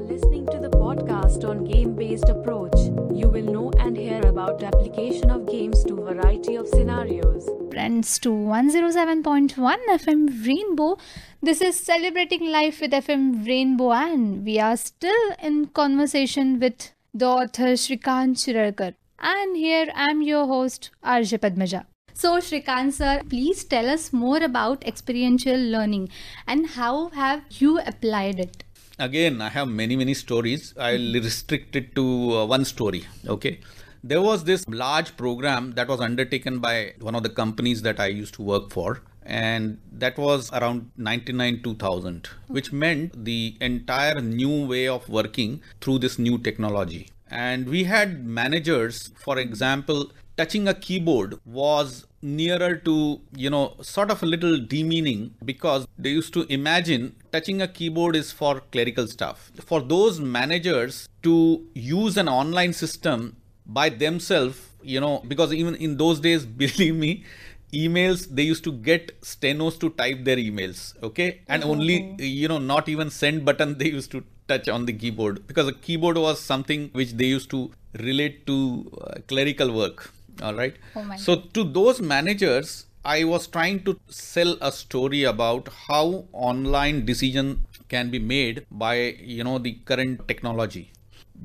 [0.00, 2.78] listening to the podcast on game-based approach.
[3.12, 7.48] You will know and hear about application of games to variety of scenarios.
[7.72, 10.96] friends to 107.1 FM Rainbow.
[11.42, 17.26] This is Celebrating Life with FM Rainbow, and we are still in conversation with the
[17.26, 18.94] author Shrikant Chirarkar.
[19.20, 21.84] And here I am your host, RJ Padmaja.
[22.14, 26.08] So, Shrikant sir, please tell us more about experiential learning
[26.48, 28.64] and how have you applied it?
[28.98, 30.74] Again i have many many stories.
[30.76, 32.04] I'll restrict it to
[32.38, 33.60] uh, one story okay?
[34.02, 38.06] There was this large program that was undertaken by one of the companies that i
[38.06, 44.66] used to work for and that was around 99 2000 which meant the entire new
[44.66, 47.10] way of working through this new technology.
[47.30, 54.10] And we had managers for example touching a keyboard was nearer to you know sort
[54.10, 59.06] of a little demeaning because they used to imagine touching a keyboard is for clerical
[59.06, 59.50] stuff.
[59.60, 63.36] For those managers to use an online system
[63.66, 67.24] by themselves you know because even in those days believe me
[67.72, 71.40] emails they used to get stenos to type their emails okay?
[71.48, 75.46] And only you know not even send button they used to touch on the keyboard
[75.46, 78.56] because a keyboard was something which they used to relate to
[79.02, 80.76] uh, clerical work all right.
[80.96, 87.04] Oh so to those managers i was trying to sell a story about how online
[87.10, 87.46] decision
[87.88, 88.94] can be made by
[89.34, 90.92] you know the current technology.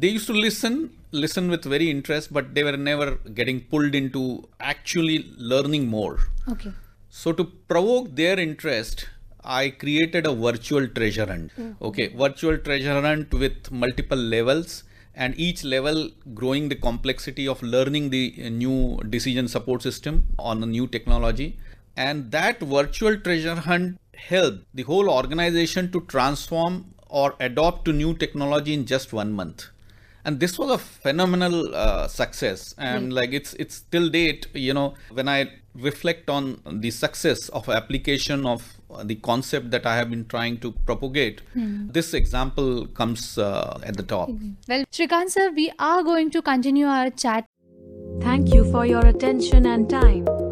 [0.00, 4.48] They used to listen listen with very interest but they were never getting pulled into
[4.60, 6.18] actually learning more.
[6.54, 6.72] Okay.
[7.10, 9.06] so to provoke their interest,
[9.42, 11.52] I created a virtual treasure hunt.
[11.58, 11.76] Mm.
[11.88, 14.84] Okay, virtual treasure hunt with multiple levels
[15.18, 20.62] and each level growing the complexity of learning the uh, new decision support system on
[20.62, 21.58] a new technology.
[21.96, 28.14] And that virtual treasure hunt helped the whole organization to transform or adopt to new
[28.14, 29.66] technology in just one month
[30.28, 32.74] and this was a phenomenal uh, success.
[32.76, 35.38] And like it's it's till date you know when i
[35.74, 36.44] reflect on
[36.84, 38.62] the success of application of
[39.10, 41.42] the concept that i have been trying to propagate
[41.98, 44.28] this example comes uh, at the top.
[44.68, 47.46] Well, Shrikant sir, we are going to continue our chat.
[48.20, 50.47] Thank you for your attention and time.